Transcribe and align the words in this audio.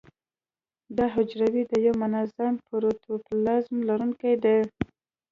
دا 0.97 1.05
حجره 1.15 1.47
د 1.71 1.73
یو 1.85 1.93
منظم 2.03 2.53
پروتوپلازم 2.67 3.77
لرونکې 3.89 4.33
ده. 4.43 4.55